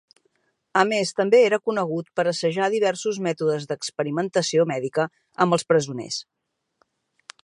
A 0.79 0.81
més 0.91 1.11
també 1.19 1.41
era 1.49 1.59
conegut 1.69 2.07
per 2.19 2.25
assajar 2.31 2.69
diversos 2.75 3.19
mètodes 3.27 3.69
d'experimentació 3.73 4.67
mèdica 4.75 5.07
amb 5.47 5.59
els 5.59 5.71
presoners. 5.75 6.19